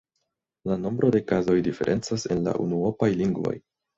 [0.69, 3.55] La nombro de kazoj diferencas en la unuopaj lingvoj.